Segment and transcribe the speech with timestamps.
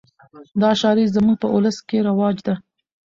[0.61, 2.53] دا شاعري زموږ په اولس کښي رواج ده.